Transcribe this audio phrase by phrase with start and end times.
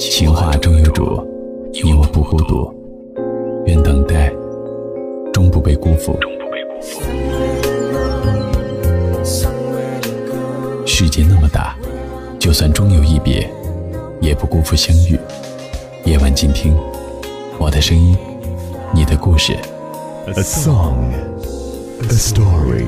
[0.00, 1.22] 情话终有主，
[1.84, 2.74] 你我不孤独。
[3.66, 4.32] 愿等待
[5.30, 6.18] 终不被辜负。
[10.86, 11.76] 世界那么大，
[12.38, 13.46] 就算终有一别，
[14.22, 15.18] 也不辜负相遇。
[16.06, 16.74] 夜晚静听，
[17.58, 18.16] 我的声音，
[18.94, 19.54] 你的故事。
[20.28, 21.12] A song,
[22.02, 22.86] a story.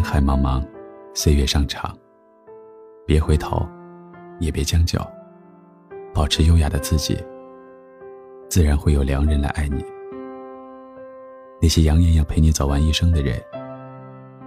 [0.00, 0.66] 人海茫茫，
[1.12, 1.94] 岁月长，
[3.06, 3.68] 别回头，
[4.38, 4.98] 也别将就，
[6.14, 7.22] 保持优雅的自己，
[8.48, 9.84] 自然会有良人来爱你。
[11.60, 13.38] 那些扬言要陪你走完一生的人，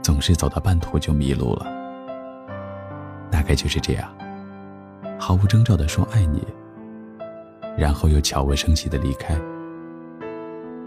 [0.01, 1.67] 总是走到半途就迷路了。
[3.29, 4.11] 大概就是这样，
[5.19, 6.43] 毫无征兆的说爱你，
[7.77, 9.39] 然后又悄无声息的离开。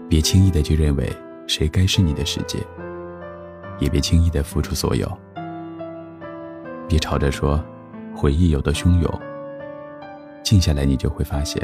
[0.09, 1.09] 别轻易的就认为
[1.47, 2.59] 谁该是你的世界。
[3.79, 5.07] 也别轻易的付出所有，
[6.87, 7.63] 别吵着说
[8.15, 9.21] 回忆有多汹涌。
[10.43, 11.61] 静下来，你就会发现，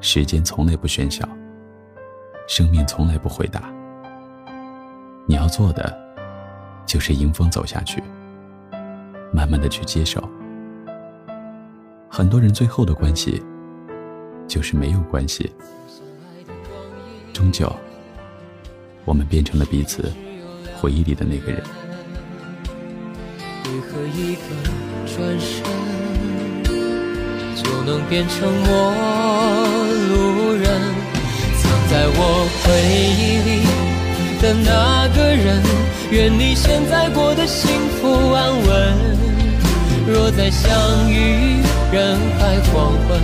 [0.00, 1.26] 时间从来不喧嚣，
[2.46, 3.72] 生命从来不回答。
[5.24, 5.98] 你要做的，
[6.84, 8.02] 就是迎风走下去，
[9.32, 10.22] 慢慢的去接受。
[12.08, 13.42] 很多人最后的关系，
[14.46, 15.50] 就是没有关系。
[17.32, 17.70] 终究，
[19.04, 20.12] 我们变成了彼此。
[20.78, 21.62] 回忆里的那个人，
[23.64, 24.40] 为何一个
[25.06, 25.62] 转身
[27.56, 28.92] 就能变成陌
[30.08, 30.64] 路人？
[31.58, 32.20] 藏在我
[32.62, 32.66] 回
[33.16, 33.50] 忆里
[34.42, 35.62] 的那个人，
[36.10, 39.16] 愿你现在过得幸福安稳。
[40.06, 43.18] 若再相遇人海黄昏，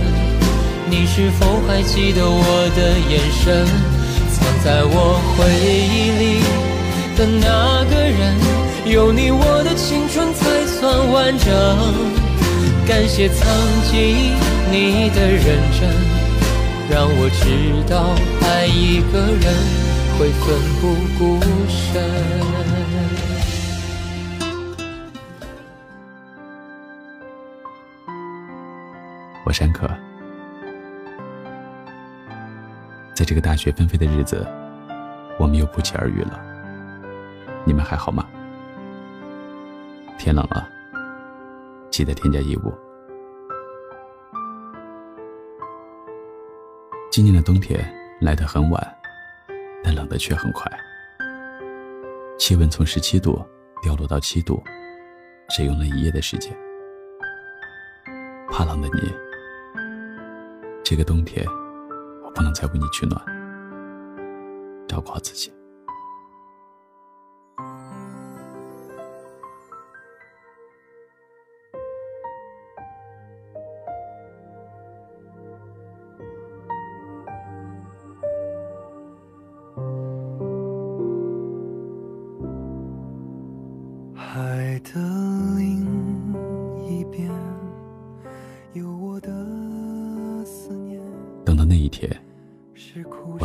[0.89, 3.65] 你是否还记得我的眼神？
[4.33, 6.72] 藏在我回忆里。
[7.15, 8.35] 的那个人，
[8.85, 11.53] 有你，我的青春才算完整。
[12.87, 13.47] 感谢曾
[13.89, 14.33] 经
[14.71, 15.89] 你的认真，
[16.89, 18.15] 让我知道
[18.45, 19.45] 爱一个人
[20.17, 20.81] 会奋不
[21.17, 21.39] 顾
[21.69, 22.03] 身。
[29.45, 29.87] 我山可，
[33.13, 34.47] 在这个大雪纷飞的日子，
[35.37, 36.52] 我们又不期而遇了。
[37.65, 38.27] 你们还好吗？
[40.17, 40.69] 天冷了，
[41.89, 42.73] 记得添加衣物。
[47.11, 47.79] 今年的冬天
[48.21, 48.95] 来得很晚，
[49.83, 50.71] 但冷的却很快。
[52.37, 53.45] 气温从十七度
[53.81, 54.61] 掉落到七度，
[55.49, 56.55] 只用了一夜的时间。
[58.49, 59.11] 怕冷的你，
[60.83, 61.45] 这个冬天
[62.23, 63.21] 我不能再为你取暖，
[64.87, 65.51] 照顾好自己。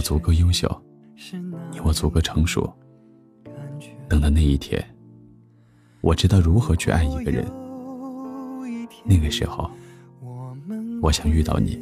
[0.08, 0.66] 足够优秀，
[1.70, 2.66] 你我足够成熟。
[4.08, 4.82] 等到那一天，
[6.00, 7.46] 我知道如何去爱一个人。
[9.04, 9.70] 那个时候，
[11.02, 11.78] 我想遇到你。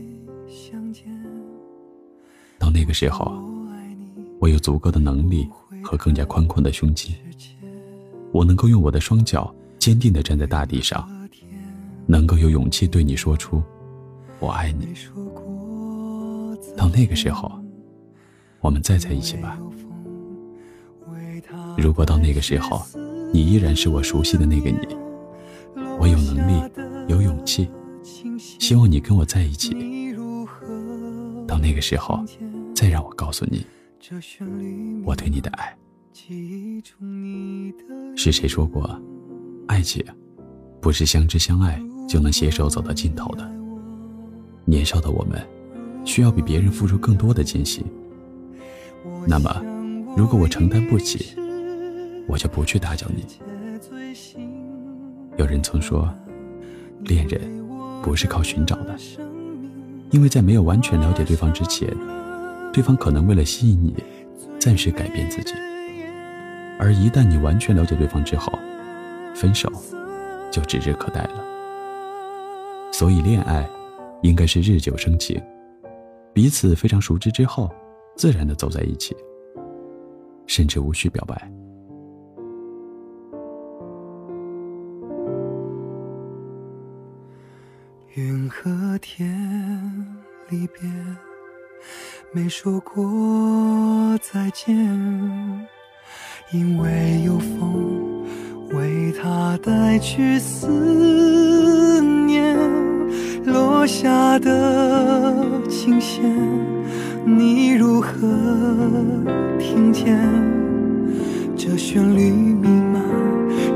[2.58, 3.40] 到那个时候，
[4.40, 5.48] 我有足够的能力
[5.80, 7.14] 和更加宽阔的胸襟。
[8.32, 11.08] 我能够用我的双脚坚定地站在大地上，
[12.06, 13.62] 能够有勇气对你说出
[14.40, 14.88] “我爱你”。
[16.76, 17.48] 到那个时候，
[18.66, 19.56] 我们再在一起吧。
[21.78, 22.82] 如果到那个时候，
[23.32, 24.88] 你依然是我熟悉的那个你，
[26.00, 26.60] 我有能力，
[27.06, 27.70] 有勇气，
[28.58, 29.72] 希望你跟我在一起。
[31.46, 32.24] 到那个时候，
[32.74, 33.64] 再让我告诉你
[35.04, 35.72] 我对你的爱。
[38.16, 39.00] 是谁说过，
[39.68, 40.04] 爱情
[40.80, 43.48] 不是相知相爱就能携手走到尽头的？
[44.64, 45.40] 年少的我们，
[46.04, 47.86] 需要比别人付出更多的艰辛。
[49.26, 49.50] 那么，
[50.16, 51.36] 如果我承担不起，
[52.28, 53.24] 我就不去打搅你。
[55.36, 56.08] 有人曾说，
[57.00, 57.40] 恋人
[58.02, 58.96] 不是靠寻找的，
[60.10, 61.88] 因为在没有完全了解对方之前，
[62.72, 63.94] 对方可能为了吸引你，
[64.58, 65.52] 暂时改变自己。
[66.78, 68.52] 而一旦你完全了解对方之后，
[69.34, 69.70] 分手
[70.50, 71.44] 就指日可待了。
[72.92, 73.68] 所以，恋爱
[74.22, 75.40] 应该是日久生情，
[76.32, 77.70] 彼此非常熟知之后，
[78.16, 79.14] 自然的走在一起。
[80.48, 81.52] 甚至无需表白。
[88.14, 89.28] 云和天
[90.48, 90.88] 离别，
[92.32, 94.72] 没说过再见，
[96.52, 98.24] 因为有风
[98.70, 102.25] 为他带去思念，
[103.46, 105.30] 落下的
[105.68, 106.24] 琴弦，
[107.24, 108.10] 你如何
[109.58, 110.18] 听见？
[111.56, 113.00] 这旋律弥漫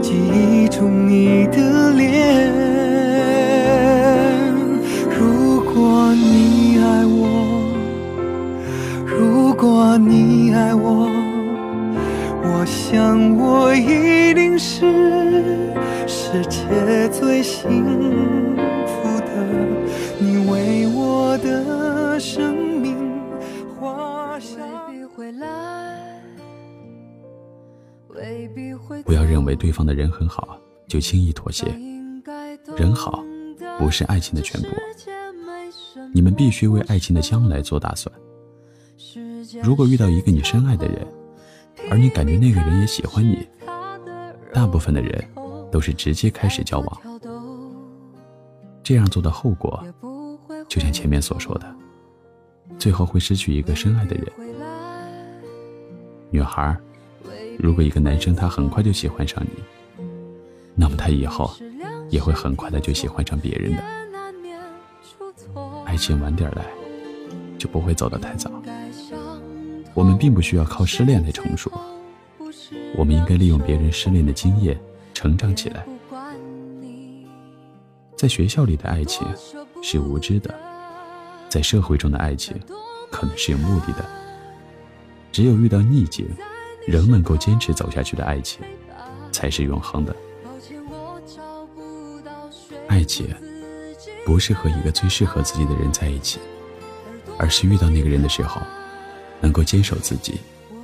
[0.02, 2.42] 记忆中你的脸。
[5.08, 7.62] 如果你爱我，
[9.06, 11.08] 如果你爱我，
[12.42, 14.80] 我想我一定是
[16.08, 18.09] 世界最幸
[22.20, 22.96] 生命
[23.74, 24.56] 画下。
[29.04, 31.66] 不要认为对方的人很好就轻易妥协，
[32.76, 33.24] 人好
[33.78, 34.68] 不是爱情的全部。
[36.12, 38.14] 你们必须为爱情的将来做打算。
[39.62, 41.06] 如果遇到一个你深爱的人，
[41.90, 43.48] 而你感觉那个人也喜欢你，
[44.52, 45.24] 大部分的人
[45.70, 47.00] 都是直接开始交往。
[48.82, 49.82] 这样做的后果，
[50.68, 51.74] 就像前面所说的，
[52.78, 54.26] 最后会失去一个深爱的人。
[56.30, 56.76] 女孩，
[57.58, 60.04] 如果一个男生他很快就喜欢上你，
[60.74, 61.50] 那么他以后
[62.08, 63.82] 也会很快的就喜欢上别人的。
[65.84, 66.64] 爱情晚点来，
[67.58, 68.50] 就不会走得太早。
[69.92, 71.70] 我们并不需要靠失恋来成熟，
[72.96, 74.78] 我们应该利用别人失恋的经验
[75.12, 75.84] 成长起来。
[78.16, 79.26] 在学校里的爱情
[79.82, 80.54] 是无知的，
[81.50, 82.58] 在社会中的爱情
[83.10, 84.08] 可能是有目的的。
[85.30, 86.26] 只有遇到逆境，
[86.86, 88.62] 仍能够坚持走下去的爱情，
[89.30, 90.16] 才是永恒的。
[92.88, 93.28] 爱情。
[94.26, 96.38] 不是和一个最适合自己的人在一起，
[97.36, 98.60] 而是遇到那个人的时候，
[99.40, 100.38] 能够坚守自己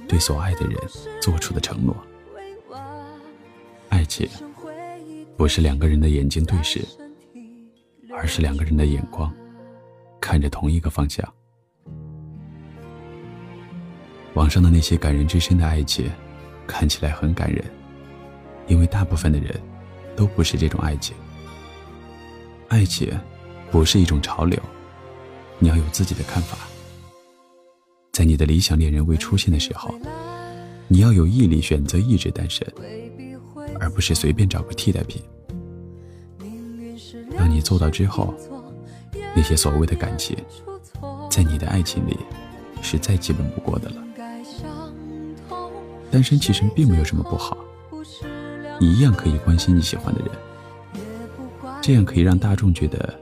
[0.09, 0.77] 对所爱的人
[1.21, 1.95] 做出的承诺。
[3.91, 4.29] 爱情
[5.37, 6.83] 不是两个人的眼睛对视，
[8.17, 9.33] 而是两个人的眼光
[10.21, 11.27] 看着同一个方向。
[14.35, 16.11] 网上的那些感人至深的爱情，
[16.67, 17.65] 看起来很感人，
[18.67, 19.59] 因为大部分的人
[20.15, 21.17] 都不是这种爱情。
[22.69, 23.19] 爱情
[23.71, 24.61] 不是一种潮流，
[25.59, 26.59] 你要有自己的看法。
[28.13, 29.95] 在你的理想恋人未出现的时候，
[30.89, 32.67] 你要有毅力选择一直单身，
[33.79, 35.23] 而不是随便找个替代品。
[37.39, 38.35] 当你做到之后，
[39.37, 40.35] 那些所谓的感情，
[41.31, 42.17] 在你的爱情里
[42.81, 43.97] 是再基本不过的了。
[46.11, 47.59] 单身其实并没有什么不好，
[48.81, 50.31] 你一样可以关心你喜欢的人。
[51.83, 53.15] 这样可以让大众觉得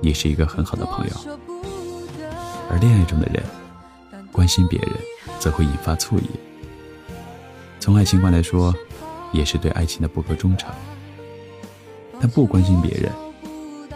[0.00, 1.12] 你是一个很好的朋友，
[2.70, 3.42] 而恋爱中的人
[4.30, 4.90] 关心别人，
[5.40, 6.30] 则会引发醋意。
[7.80, 8.72] 从爱情观来说，
[9.32, 10.70] 也是对爱情的不够忠诚。
[12.20, 13.10] 但不关心别人，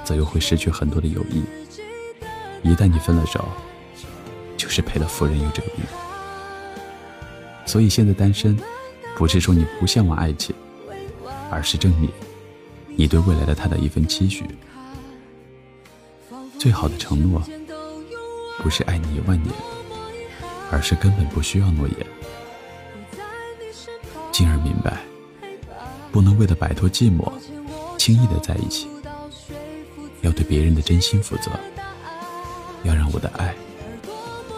[0.04, 1.42] 则又会失去很多的友谊。
[2.62, 3.44] 一旦你分了手，
[4.56, 5.84] 就是赔了夫人又折兵。
[7.66, 8.56] 所以现在单身，
[9.16, 10.54] 不是说你不向往爱情，
[11.50, 12.08] 而是证明。
[12.96, 14.44] 你对未来的他的一份期许，
[16.58, 17.42] 最好的承诺，
[18.62, 19.52] 不是爱你一万年，
[20.70, 21.96] 而是根本不需要诺言。
[24.30, 25.00] 进而明白，
[26.12, 27.32] 不能为了摆脱寂寞，
[27.98, 28.88] 轻易的在一起。
[30.24, 31.50] 要对别人的真心负责，
[32.82, 33.54] 要让我的爱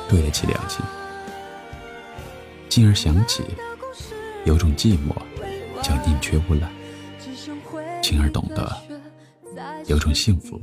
[0.08, 0.80] 对得起良心。
[2.68, 3.42] 进而想起，
[4.44, 5.12] 有种寂寞
[5.82, 6.70] 叫宁缺毋滥。
[8.00, 8.76] 进而懂得，
[9.86, 10.60] 有种幸福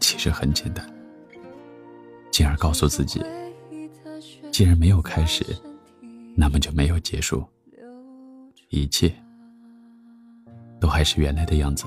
[0.00, 0.84] 其实很简单。
[2.32, 3.22] 进而告诉自己，
[4.50, 5.44] 既然没有开始，
[6.34, 7.44] 那么就没有结束，
[8.70, 9.14] 一切
[10.80, 11.86] 都还是原来的样子。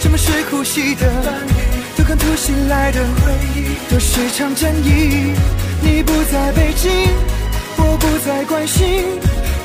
[0.00, 1.06] 什么是呼吸的？
[1.96, 5.34] 都看突袭来的回忆，都是场战役。
[5.82, 6.90] 你不在北京，
[7.76, 9.04] 我不再关心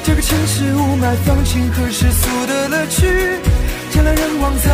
[0.04, 3.06] 这个城市雾霾、放晴和世俗的乐趣。
[3.94, 4.70] 人来人往在，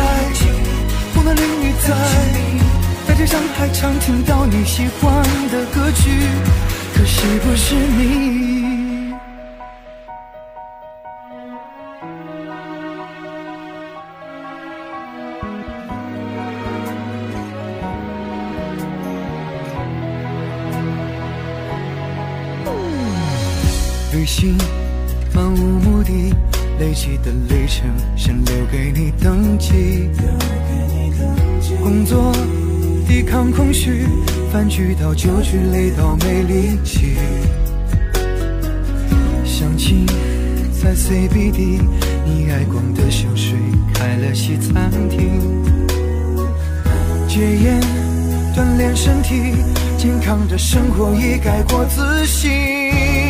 [1.14, 1.94] 风男淋雨在，
[3.06, 6.10] 大街上还常听到你喜欢的歌曲，
[6.96, 8.49] 可惜不是你。
[24.20, 24.54] 旅行
[25.32, 26.34] 漫无目的，
[26.78, 30.10] 累积的里程想留给你登记。
[31.82, 32.30] 工作
[33.08, 34.04] 抵抗空虚，
[34.52, 37.16] 饭局到酒局累到没力气。
[39.42, 40.04] 相亲
[40.70, 41.80] 在 CBD，
[42.26, 43.56] 你爱逛的香水
[43.94, 45.64] 开了西餐厅。
[47.26, 47.80] 戒烟
[48.54, 49.54] 锻炼身体，
[49.96, 53.29] 健康的生活已改过自新。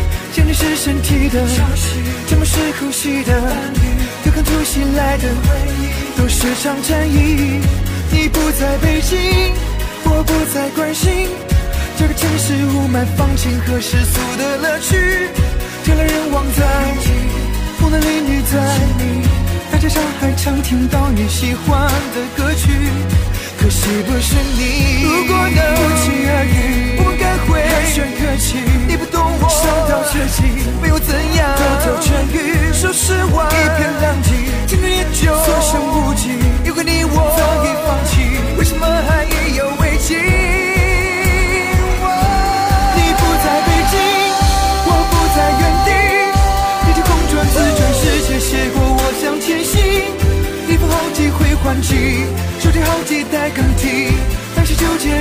[0.33, 1.45] 想你是身体的，
[2.27, 3.33] 沉默是呼吸的。
[4.23, 7.59] 对抗突袭来的回忆，都是场战役。
[8.11, 9.53] 你不在北京，
[10.05, 11.27] 我不再关心
[11.97, 14.95] 这个城市雾霾、放晴和世俗的乐趣。
[15.85, 16.63] 人来人往在，
[17.77, 18.57] 风男丽女在，
[19.69, 22.71] 大街上还常听到你喜欢的歌曲，
[23.59, 25.03] 可惜不是你。
[25.03, 28.63] 如果能不期而遇，我该会寒暄客气。
[28.87, 30.41] 你不懂我，伤到彻底，
[30.81, 32.71] 没有怎样，偷偷痊愈。
[32.73, 34.29] 说实话，一片狼藉，
[34.67, 36.29] 青春也就所剩无几。
[36.63, 38.11] 因为你我早已放弃，
[38.57, 40.17] 为什么还意犹未尽？
[42.95, 43.93] 你不在北京，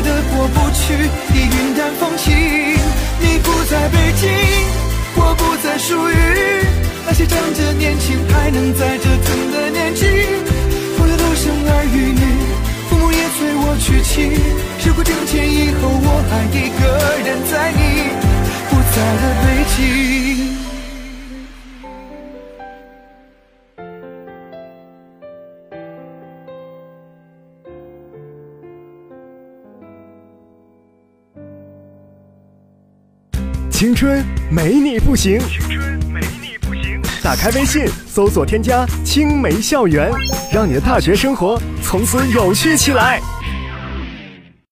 [0.02, 0.94] 的过不去，
[1.34, 2.32] 已云淡风轻。
[3.20, 4.28] 你不在北京，
[5.16, 6.14] 我不再属于。
[7.06, 12.22] 那些仗着年轻还能再折腾的年纪，为了都生儿育女，
[12.88, 14.38] 父母也催我娶妻。
[14.78, 16.82] 时过境迁以后，我还一个
[17.26, 17.80] 人在你
[18.70, 19.44] 不在的北
[19.76, 20.29] 京。
[33.80, 35.40] 青春没你不行。
[35.48, 35.98] 青春
[37.22, 40.12] 打开微信，搜索添加“青梅校园”，
[40.52, 43.22] 让你的大学生活从此有趣起来。